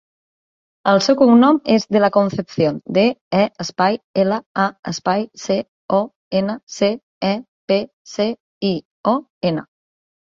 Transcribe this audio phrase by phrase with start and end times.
[0.91, 3.03] El seu cognom és De La Concepcion: de,
[3.39, 5.59] e, espai, ela, a, espai, ce,
[5.99, 5.99] o,
[6.41, 6.89] ena, ce,
[7.33, 7.35] e,
[7.73, 7.79] pe,
[8.15, 8.27] ce,
[8.71, 8.73] i,
[9.13, 9.15] o,
[9.51, 9.67] ena.